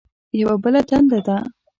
[0.39, 1.37] یوه بله دنده ده.